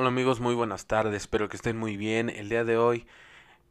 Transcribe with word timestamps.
Hola 0.00 0.08
amigos, 0.08 0.40
muy 0.40 0.54
buenas 0.54 0.86
tardes, 0.86 1.14
espero 1.14 1.50
que 1.50 1.58
estén 1.58 1.76
muy 1.76 1.98
bien. 1.98 2.30
El 2.30 2.48
día 2.48 2.64
de 2.64 2.78
hoy 2.78 3.06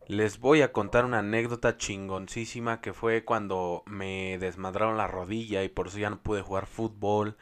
les 0.06 0.40
voy 0.40 0.62
a 0.62 0.72
contar 0.72 1.04
una 1.04 1.18
anécdota 1.20 1.76
chingoncísima 1.78 2.82
que 2.82 2.94
fue 2.94 3.26
cuando 3.26 3.82
me 3.88 4.38
desmadraron 4.38 4.96
la 4.96 5.08
rodilla 5.08 5.64
y 5.64 5.70
por 5.70 5.88
eso 5.88 5.98
ya 5.98 6.12
no 6.12 6.22
pude 6.22 6.44
jugar 6.44 6.68
fútbol. 6.68 7.36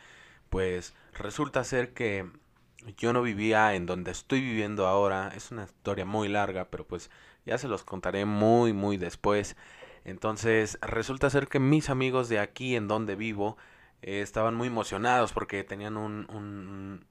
Pues 0.49 0.95
resulta 1.11 1.65
ser 1.65 1.93
que 1.93 2.31
yo 2.95 3.11
no 3.11 3.21
vivía 3.21 3.75
en 3.75 3.85
donde 3.87 4.11
estoy 4.11 4.39
viviendo 4.39 4.87
ahora. 4.87 5.33
Es 5.35 5.51
una 5.51 5.65
historia 5.65 6.05
muy 6.05 6.29
larga, 6.29 6.69
pero 6.69 6.87
pues 6.87 7.11
ya 7.45 7.57
se 7.57 7.67
los 7.67 7.83
contaré 7.83 8.23
muy 8.23 8.71
muy 8.71 8.95
después. 8.95 9.57
Entonces 10.05 10.79
resulta 10.81 11.29
ser 11.29 11.49
que 11.49 11.59
mis 11.59 11.89
amigos 11.89 12.29
de 12.29 12.39
aquí 12.39 12.77
en 12.77 12.87
donde 12.87 13.17
vivo 13.17 13.57
eh, 14.01 14.21
estaban 14.21 14.55
muy 14.55 14.69
emocionados 14.69 15.33
porque 15.33 15.65
tenían 15.65 15.97
un, 15.97 16.25
un, 16.29 17.05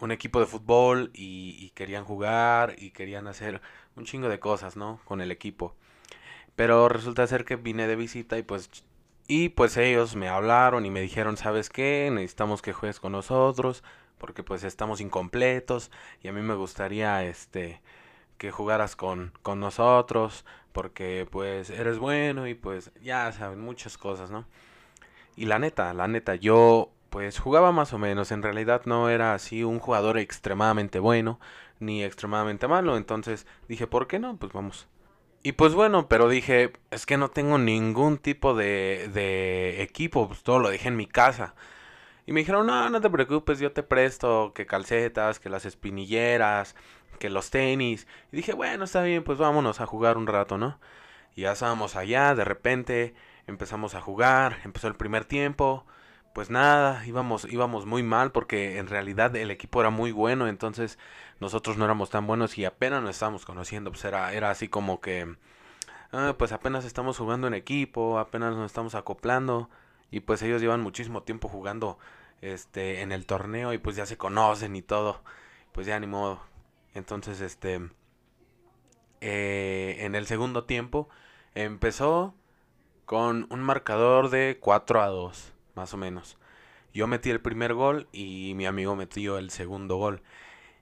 un 0.00 0.10
equipo 0.10 0.40
de 0.40 0.46
fútbol 0.46 1.10
y, 1.14 1.70
querían 1.74 2.04
jugar 2.04 2.74
y 2.78 2.90
querían 2.90 3.26
hacer 3.26 3.60
un 3.96 4.04
chingo 4.04 4.28
de 4.28 4.40
cosas, 4.40 4.76
¿no? 4.76 5.00
Con 5.04 5.20
el 5.20 5.30
equipo. 5.30 5.74
Pero 6.56 6.88
resulta 6.88 7.26
ser 7.26 7.44
que 7.44 7.56
vine 7.56 7.86
de 7.86 7.96
visita 7.96 8.38
y 8.38 8.42
pues 8.42 8.70
y 9.26 9.48
pues 9.50 9.76
ellos 9.78 10.16
me 10.16 10.28
hablaron 10.28 10.84
y 10.84 10.90
me 10.90 11.00
dijeron, 11.00 11.36
¿sabes 11.36 11.70
qué? 11.70 12.10
Necesitamos 12.12 12.60
que 12.62 12.74
juegues 12.74 13.00
con 13.00 13.12
nosotros 13.12 13.82
porque 14.18 14.42
pues 14.42 14.64
estamos 14.64 15.00
incompletos 15.00 15.90
y 16.22 16.28
a 16.28 16.32
mí 16.32 16.42
me 16.42 16.54
gustaría 16.54 17.24
este 17.24 17.80
que 18.38 18.50
jugaras 18.50 18.96
con, 18.96 19.32
con 19.42 19.60
nosotros 19.60 20.44
porque 20.72 21.26
pues 21.30 21.70
eres 21.70 21.98
bueno 21.98 22.46
y 22.48 22.54
pues 22.54 22.92
ya 23.02 23.32
saben 23.32 23.60
muchas 23.60 23.96
cosas, 23.96 24.30
¿no? 24.30 24.44
Y 25.36 25.46
la 25.46 25.58
neta, 25.58 25.94
la 25.94 26.08
neta, 26.08 26.34
yo 26.36 26.93
pues 27.14 27.38
jugaba 27.38 27.70
más 27.70 27.92
o 27.92 27.98
menos, 27.98 28.32
en 28.32 28.42
realidad 28.42 28.82
no 28.86 29.08
era 29.08 29.34
así 29.34 29.62
un 29.62 29.78
jugador 29.78 30.18
extremadamente 30.18 30.98
bueno 30.98 31.38
ni 31.78 32.02
extremadamente 32.02 32.66
malo, 32.66 32.96
entonces 32.96 33.46
dije, 33.68 33.86
¿por 33.86 34.08
qué 34.08 34.18
no? 34.18 34.36
Pues 34.36 34.52
vamos. 34.52 34.88
Y 35.44 35.52
pues 35.52 35.74
bueno, 35.74 36.08
pero 36.08 36.28
dije, 36.28 36.72
es 36.90 37.06
que 37.06 37.16
no 37.16 37.30
tengo 37.30 37.56
ningún 37.56 38.18
tipo 38.18 38.56
de, 38.56 39.08
de 39.14 39.80
equipo, 39.80 40.26
pues 40.26 40.42
todo 40.42 40.58
lo 40.58 40.70
dejé 40.70 40.88
en 40.88 40.96
mi 40.96 41.06
casa. 41.06 41.54
Y 42.26 42.32
me 42.32 42.40
dijeron, 42.40 42.66
no, 42.66 42.90
no 42.90 43.00
te 43.00 43.08
preocupes, 43.08 43.60
yo 43.60 43.70
te 43.70 43.84
presto 43.84 44.52
que 44.52 44.66
calcetas, 44.66 45.38
que 45.38 45.48
las 45.50 45.66
espinilleras, 45.66 46.74
que 47.20 47.30
los 47.30 47.50
tenis. 47.50 48.08
Y 48.32 48.38
dije, 48.38 48.54
bueno, 48.54 48.82
está 48.82 49.04
bien, 49.04 49.22
pues 49.22 49.38
vámonos 49.38 49.80
a 49.80 49.86
jugar 49.86 50.18
un 50.18 50.26
rato, 50.26 50.58
¿no? 50.58 50.80
Y 51.36 51.42
ya 51.42 51.52
estábamos 51.52 51.94
allá, 51.94 52.34
de 52.34 52.44
repente 52.44 53.14
empezamos 53.46 53.94
a 53.94 54.00
jugar, 54.00 54.58
empezó 54.64 54.88
el 54.88 54.96
primer 54.96 55.24
tiempo, 55.24 55.86
pues 56.34 56.50
nada, 56.50 57.06
íbamos, 57.06 57.46
íbamos 57.50 57.86
muy 57.86 58.02
mal 58.02 58.32
porque 58.32 58.78
en 58.78 58.88
realidad 58.88 59.34
el 59.36 59.50
equipo 59.52 59.80
era 59.80 59.90
muy 59.90 60.12
bueno, 60.12 60.48
entonces 60.48 60.98
nosotros 61.40 61.78
no 61.78 61.84
éramos 61.84 62.10
tan 62.10 62.26
buenos 62.26 62.58
y 62.58 62.64
apenas 62.64 63.02
nos 63.02 63.12
estábamos 63.12 63.46
conociendo, 63.46 63.90
pues 63.92 64.04
era, 64.04 64.32
era 64.34 64.50
así 64.50 64.68
como 64.68 65.00
que, 65.00 65.36
ah, 66.12 66.34
pues 66.36 66.52
apenas 66.52 66.84
estamos 66.84 67.18
jugando 67.18 67.46
en 67.46 67.54
equipo, 67.54 68.18
apenas 68.18 68.54
nos 68.56 68.66
estamos 68.66 68.96
acoplando 68.96 69.70
y 70.10 70.20
pues 70.20 70.42
ellos 70.42 70.60
llevan 70.60 70.80
muchísimo 70.80 71.22
tiempo 71.22 71.48
jugando 71.48 71.98
este 72.40 73.02
en 73.02 73.12
el 73.12 73.26
torneo 73.26 73.72
y 73.72 73.78
pues 73.78 73.96
ya 73.96 74.04
se 74.06 74.18
conocen 74.18 74.76
y 74.76 74.82
todo, 74.82 75.22
pues 75.72 75.86
ya 75.86 75.98
ni 76.00 76.08
modo. 76.08 76.40
Entonces 76.94 77.40
este 77.40 77.80
eh, 79.20 79.98
en 80.00 80.14
el 80.16 80.26
segundo 80.26 80.64
tiempo 80.64 81.08
empezó 81.54 82.34
con 83.06 83.46
un 83.50 83.60
marcador 83.60 84.30
de 84.30 84.58
4 84.60 85.02
a 85.02 85.06
2, 85.06 85.53
más 85.74 85.94
o 85.94 85.96
menos. 85.96 86.38
Yo 86.92 87.06
metí 87.06 87.30
el 87.30 87.40
primer 87.40 87.74
gol 87.74 88.08
y 88.12 88.52
mi 88.56 88.66
amigo 88.66 88.96
metió 88.96 89.38
el 89.38 89.50
segundo 89.50 89.96
gol. 89.96 90.22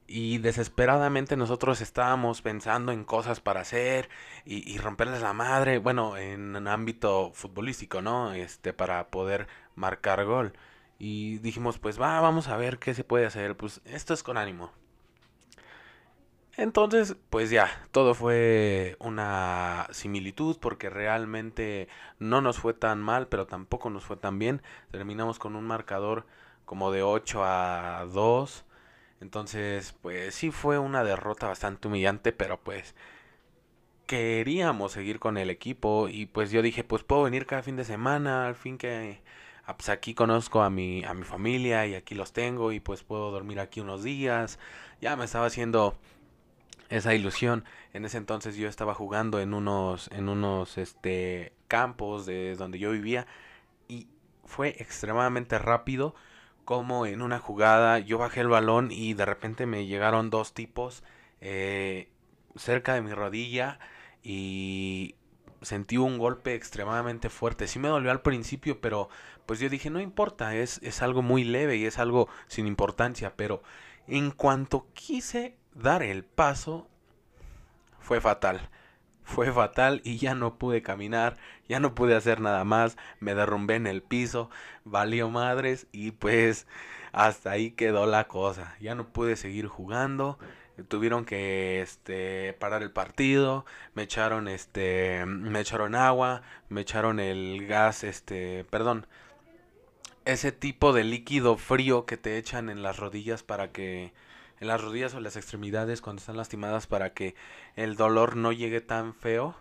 Y 0.07 0.39
desesperadamente 0.39 1.37
nosotros 1.37 1.81
estábamos 1.81 2.43
pensando 2.43 2.93
en 2.93 3.05
cosas 3.05 3.41
para 3.41 3.61
hacer 3.63 4.11
y, 4.45 4.71
y 4.71 4.79
romperles 4.79 5.23
la 5.23 5.33
madre, 5.33 5.79
bueno, 5.79 6.17
en 6.19 6.69
ámbito 6.69 7.33
futbolístico, 7.35 8.03
¿no? 8.03 8.35
Este, 8.35 8.73
para 8.75 9.09
poder 9.11 9.47
marcar 9.75 10.25
gol. 10.25 10.53
Y 10.99 11.39
dijimos, 11.39 11.79
pues 11.79 12.01
va, 12.01 12.21
vamos 12.21 12.49
a 12.49 12.57
ver 12.57 12.79
qué 12.79 12.95
se 12.95 13.05
puede 13.05 13.27
hacer. 13.27 13.57
Pues 13.57 13.81
esto 13.85 14.15
es 14.15 14.23
con 14.23 14.37
ánimo. 14.39 14.73
Entonces, 16.57 17.17
pues 17.31 17.51
ya, 17.51 17.71
todo 17.93 18.15
fue 18.15 18.97
una 19.01 19.89
similitud 19.91 20.59
porque 20.61 20.91
realmente 20.91 21.89
no 22.19 22.43
nos 22.43 22.59
fue 22.59 22.75
tan 22.75 23.01
mal, 23.01 23.27
pero 23.29 23.47
tampoco 23.47 23.89
nos 23.91 24.05
fue 24.05 24.17
tan 24.17 24.39
bien. 24.39 24.63
Terminamos 24.91 25.39
con 25.39 25.57
un 25.57 25.65
marcador 25.65 26.27
como 26.67 26.93
de 26.93 27.03
8 27.03 27.43
a 27.45 28.05
2. 28.13 28.65
Entonces, 29.21 29.95
pues 30.03 30.35
sí 30.35 30.51
fue 30.51 30.79
una 30.79 31.05
derrota 31.05 31.49
bastante 31.49 31.89
humillante, 31.89 32.33
pero 32.33 32.61
pues 32.61 32.95
queríamos 34.07 34.93
seguir 34.93 35.19
con 35.19 35.39
el 35.39 35.49
equipo 35.51 36.09
y 36.09 36.27
pues 36.27 36.51
yo 36.51 36.61
dije, 36.63 36.85
pues 36.85 37.03
puedo 37.03 37.23
venir 37.23 37.47
cada 37.47 37.63
fin 37.63 37.77
de 37.77 37.85
semana, 37.85 38.47
al 38.47 38.57
fin 38.57 38.77
que 38.79 39.23
ah, 39.65 39.77
pues 39.77 39.89
aquí 39.89 40.15
conozco 40.15 40.63
a 40.63 40.71
mi 40.71 41.05
a 41.05 41.15
mi 41.15 41.25
familia 41.25 41.87
y 41.87 41.95
aquí 41.95 42.15
los 42.15 42.33
tengo 42.33 42.73
y 42.73 42.81
pues 42.81 43.03
puedo 43.05 43.31
dormir 43.31 43.61
aquí 43.61 43.81
unos 43.81 44.03
días. 44.03 44.59
Ya 45.01 45.17
me 45.17 45.25
estaba 45.25 45.47
haciendo 45.47 45.97
esa 46.93 47.15
ilusión. 47.15 47.65
En 47.93 48.05
ese 48.05 48.19
entonces 48.19 48.57
yo 48.57 48.69
estaba 48.69 48.95
jugando 48.95 49.41
en 49.41 49.55
unos, 49.55 50.09
en 50.13 50.29
unos 50.29 50.79
este, 50.79 51.55
campos 51.69 52.27
de 52.27 52.55
donde 52.55 52.79
yo 52.79 52.91
vivía 52.91 53.27
y 53.89 54.09
fue 54.45 54.77
extremadamente 54.79 55.59
rápido 55.59 56.15
como 56.65 57.07
en 57.07 57.23
una 57.23 57.39
jugada 57.39 57.99
yo 57.99 58.19
bajé 58.19 58.41
el 58.41 58.49
balón 58.49 58.91
y 58.93 59.15
de 59.15 59.25
repente 59.25 59.67
me 59.67 59.87
llegaron 59.87 60.31
dos 60.31 60.55
tipos 60.55 61.03
eh, 61.41 62.09
cerca 62.57 62.95
de 62.95 63.03
mi 63.03 63.13
rodilla 63.13 63.81
y 64.23 65.17
sentí 65.63 65.97
un 65.97 66.19
golpe 66.19 66.55
extremadamente 66.55 67.31
fuerte. 67.31 67.67
Sí 67.69 67.79
me 67.79 67.89
dolió 67.89 68.11
al 68.11 68.23
principio, 68.23 68.81
pero 68.81 69.09
pues 69.47 69.61
yo 69.61 69.69
dije, 69.69 69.91
no 69.91 70.01
importa, 70.01 70.55
es, 70.57 70.79
es 70.83 71.03
algo 71.03 71.23
muy 71.23 71.45
leve 71.45 71.77
y 71.77 71.87
es 71.87 71.99
algo 71.99 72.29
sin 72.49 72.67
importancia, 72.67 73.35
pero 73.37 73.63
en 74.07 74.31
cuanto 74.31 74.87
quise 74.93 75.57
dar 75.75 76.03
el 76.03 76.25
paso 76.25 76.89
fue 78.01 78.21
fatal. 78.21 78.69
Fue 79.25 79.53
fatal 79.53 80.01
y 80.05 80.19
ya 80.19 80.35
no 80.35 80.59
pude 80.59 80.83
caminar, 80.83 81.37
ya 81.69 81.79
no 81.81 81.95
pude 81.95 82.17
hacer 82.17 82.41
nada 82.41 82.65
más, 82.65 82.97
me 83.21 83.35
derrumbé 83.35 83.77
en 83.77 83.87
el 83.87 84.03
piso, 84.03 84.51
valió 84.85 85.31
madres 85.31 85.87
y 85.93 86.11
pues 86.11 86.67
hasta 87.13 87.53
ahí 87.53 87.71
quedó 87.71 88.07
la 88.07 88.27
cosa. 88.27 88.77
Ya 88.81 88.95
no 88.95 89.07
pude 89.09 89.37
seguir 89.37 89.69
jugando, 89.69 90.39
tuvieron 90.89 91.25
que 91.25 91.81
este 91.81 92.53
parar 92.55 92.83
el 92.83 92.91
partido, 92.91 93.65
me 93.95 94.03
echaron 94.03 94.49
este 94.49 95.25
me 95.27 95.61
echaron 95.61 95.95
agua, 95.95 96.43
me 96.69 96.81
echaron 96.81 97.21
el 97.21 97.67
gas 97.67 98.05
este, 98.05 98.65
perdón, 98.65 99.07
ese 100.25 100.53
tipo 100.53 100.93
de 100.93 101.05
líquido 101.05 101.57
frío 101.57 102.07
que 102.07 102.17
te 102.17 102.39
echan 102.39 102.69
en 102.71 102.83
las 102.83 102.99
rodillas 102.99 103.43
para 103.43 103.73
que 103.73 104.13
en 104.63 104.69
las 104.69 104.81
rodillas 104.81 105.13
o 105.15 105.21
las 105.21 105.37
extremidades 105.37 106.01
cuando 106.01 106.21
están 106.21 106.37
lastimadas 106.37 106.87
para 106.87 107.13
que 107.13 107.35
el 107.75 107.97
dolor 107.97 108.37
no 108.37 108.53
llegue 108.53 108.81
tan 108.81 109.13
feo 109.13 109.57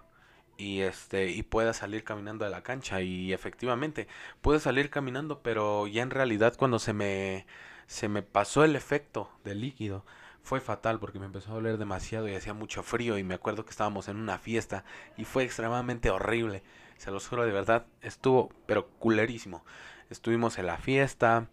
y 0.57 0.81
este 0.81 1.31
y 1.31 1.41
pueda 1.41 1.73
salir 1.73 2.03
caminando 2.03 2.45
de 2.45 2.51
la 2.51 2.62
cancha. 2.62 3.01
Y 3.01 3.34
efectivamente 3.34 4.07
pude 4.41 4.59
salir 4.59 4.91
caminando 4.91 5.41
pero 5.41 5.88
ya 5.88 6.03
en 6.03 6.11
realidad 6.11 6.53
cuando 6.56 6.78
se 6.78 6.94
me 6.94 7.47
se 7.88 8.09
me 8.09 8.22
pasó 8.22 8.63
el 8.63 8.75
efecto 8.75 9.31
del 9.44 9.61
líquido 9.61 10.06
fue 10.44 10.61
fatal 10.61 11.00
porque 11.00 11.17
me 11.17 11.25
empezó 11.25 11.50
a 11.50 11.56
doler 11.56 11.79
demasiado 11.79 12.29
y 12.29 12.35
hacía 12.35 12.53
mucho 12.53 12.84
frío 12.84 13.17
y 13.17 13.23
me 13.23 13.34
acuerdo 13.34 13.66
que 13.66 13.72
estábamos 13.72 14.07
en 14.07 14.17
una 14.17 14.38
fiesta 14.38 14.85
y 15.17 15.25
fue 15.25 15.44
extremadamente 15.44 16.11
horrible. 16.11 16.61
Se 16.97 17.09
los 17.09 17.28
juro 17.28 17.44
de 17.44 17.51
verdad 17.51 17.88
estuvo 18.03 18.51
pero 18.67 18.88
culerísimo. 19.00 19.66
Estuvimos 20.11 20.59
en 20.59 20.67
la 20.67 20.78
fiesta 20.78 21.47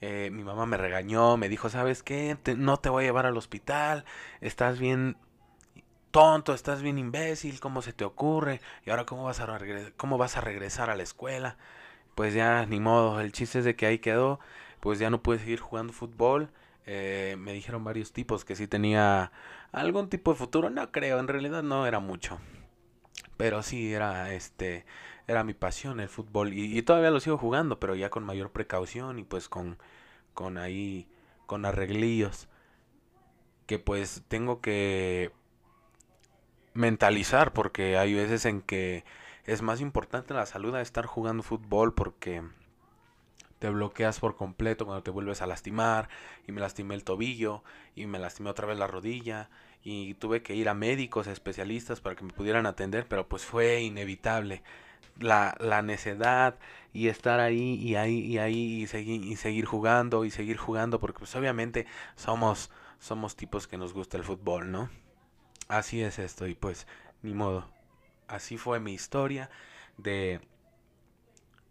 eh, 0.00 0.30
mi 0.32 0.44
mamá 0.44 0.66
me 0.66 0.76
regañó, 0.76 1.36
me 1.36 1.48
dijo, 1.48 1.68
¿sabes 1.68 2.02
qué? 2.02 2.36
no 2.56 2.78
te 2.78 2.88
voy 2.88 3.04
a 3.04 3.06
llevar 3.06 3.26
al 3.26 3.36
hospital, 3.36 4.04
estás 4.40 4.78
bien 4.78 5.16
tonto, 6.10 6.54
estás 6.54 6.82
bien 6.82 6.98
imbécil, 6.98 7.60
¿cómo 7.60 7.82
se 7.82 7.92
te 7.92 8.04
ocurre? 8.04 8.60
¿Y 8.84 8.90
ahora 8.90 9.06
cómo 9.06 9.24
vas 9.24 9.40
a, 9.40 9.58
cómo 9.96 10.18
vas 10.18 10.36
a 10.36 10.40
regresar 10.40 10.90
a 10.90 10.96
la 10.96 11.02
escuela? 11.02 11.56
Pues 12.14 12.34
ya, 12.34 12.66
ni 12.66 12.80
modo, 12.80 13.20
el 13.20 13.32
chiste 13.32 13.60
es 13.60 13.64
de 13.64 13.76
que 13.76 13.86
ahí 13.86 13.98
quedó, 13.98 14.40
pues 14.80 14.98
ya 14.98 15.10
no 15.10 15.22
pude 15.22 15.38
seguir 15.38 15.60
jugando 15.60 15.92
fútbol. 15.92 16.50
Eh, 16.86 17.36
me 17.38 17.52
dijeron 17.52 17.84
varios 17.84 18.12
tipos 18.12 18.44
que 18.44 18.56
sí 18.56 18.66
tenía 18.66 19.32
algún 19.72 20.08
tipo 20.08 20.32
de 20.32 20.38
futuro, 20.38 20.70
no 20.70 20.90
creo, 20.92 21.20
en 21.20 21.28
realidad 21.28 21.62
no 21.62 21.86
era 21.86 22.00
mucho. 22.00 22.40
Pero 23.36 23.62
sí, 23.62 23.92
era 23.92 24.32
este 24.32 24.84
era 25.30 25.44
mi 25.44 25.54
pasión 25.54 26.00
el 26.00 26.08
fútbol 26.08 26.52
y, 26.52 26.82
todavía 26.82 27.10
lo 27.10 27.20
sigo 27.20 27.38
jugando, 27.38 27.78
pero 27.78 27.94
ya 27.94 28.10
con 28.10 28.24
mayor 28.24 28.50
precaución 28.50 29.18
y 29.18 29.24
pues 29.24 29.48
con, 29.48 29.78
con 30.34 30.58
ahí, 30.58 31.08
con 31.46 31.64
arreglillos 31.64 32.48
que 33.66 33.78
pues 33.78 34.24
tengo 34.26 34.60
que 34.60 35.30
mentalizar 36.74 37.52
porque 37.52 37.96
hay 37.96 38.14
veces 38.14 38.44
en 38.44 38.62
que 38.62 39.04
es 39.44 39.62
más 39.62 39.80
importante 39.80 40.34
la 40.34 40.46
salud 40.46 40.74
a 40.74 40.80
estar 40.80 41.06
jugando 41.06 41.44
fútbol 41.44 41.94
porque 41.94 42.42
te 43.60 43.70
bloqueas 43.70 44.18
por 44.18 44.34
completo 44.36 44.86
cuando 44.86 45.04
te 45.04 45.12
vuelves 45.12 45.42
a 45.42 45.46
lastimar 45.46 46.08
y 46.48 46.52
me 46.52 46.60
lastimé 46.60 46.96
el 46.96 47.04
tobillo 47.04 47.62
y 47.94 48.06
me 48.06 48.18
lastimé 48.18 48.50
otra 48.50 48.66
vez 48.66 48.78
la 48.78 48.88
rodilla 48.88 49.50
y 49.84 50.14
tuve 50.14 50.42
que 50.42 50.54
ir 50.54 50.68
a 50.68 50.74
médicos 50.74 51.28
especialistas 51.28 52.00
para 52.00 52.16
que 52.16 52.24
me 52.24 52.32
pudieran 52.32 52.66
atender, 52.66 53.06
pero 53.06 53.28
pues 53.28 53.44
fue 53.44 53.80
inevitable. 53.82 54.62
La, 55.18 55.54
la 55.60 55.82
necedad 55.82 56.58
y 56.92 57.08
estar 57.08 57.40
ahí 57.40 57.74
y 57.74 57.94
ahí 57.96 58.18
y 58.20 58.38
ahí 58.38 58.82
y 58.82 58.86
seguir, 58.86 59.24
y 59.24 59.36
seguir 59.36 59.66
jugando 59.66 60.24
y 60.24 60.30
seguir 60.30 60.56
jugando 60.56 60.98
porque 60.98 61.18
pues 61.20 61.34
obviamente 61.36 61.86
somos 62.16 62.70
somos 62.98 63.36
tipos 63.36 63.66
que 63.66 63.78
nos 63.78 63.92
gusta 63.92 64.16
el 64.16 64.24
fútbol, 64.24 64.70
¿no? 64.70 64.90
Así 65.68 66.02
es 66.02 66.18
esto 66.18 66.46
y 66.46 66.54
pues 66.54 66.86
ni 67.22 67.34
modo. 67.34 67.68
Así 68.28 68.56
fue 68.58 68.80
mi 68.80 68.92
historia 68.92 69.50
de 69.98 70.40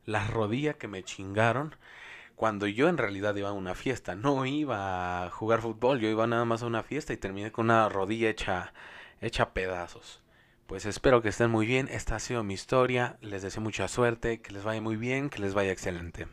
la 0.05 0.27
rodilla 0.27 0.73
que 0.73 0.87
me 0.87 1.03
chingaron 1.03 1.75
cuando 2.35 2.67
yo 2.67 2.87
en 2.87 2.97
realidad 2.97 3.35
iba 3.35 3.49
a 3.49 3.53
una 3.53 3.75
fiesta, 3.75 4.15
no 4.15 4.45
iba 4.45 5.25
a 5.25 5.29
jugar 5.29 5.61
fútbol, 5.61 5.99
yo 5.99 6.07
iba 6.09 6.25
nada 6.25 6.45
más 6.45 6.63
a 6.63 6.67
una 6.67 6.83
fiesta 6.83 7.11
y 7.13 7.17
terminé 7.17 7.51
con 7.51 7.65
una 7.65 7.89
rodilla 7.89 8.29
hecha 8.29 8.73
hecha 9.21 9.53
pedazos. 9.53 10.21
Pues 10.69 10.85
espero 10.85 11.23
que 11.23 11.29
estén 11.29 11.49
muy 11.49 11.65
bien, 11.65 11.87
esta 11.89 12.15
ha 12.15 12.19
sido 12.19 12.43
mi 12.43 12.53
historia, 12.53 13.17
les 13.21 13.41
deseo 13.41 13.59
mucha 13.59 13.87
suerte, 13.87 14.39
que 14.39 14.53
les 14.53 14.63
vaya 14.63 14.79
muy 14.79 14.97
bien, 14.97 15.31
que 15.31 15.39
les 15.39 15.55
vaya 15.55 15.71
excelente. 15.71 16.27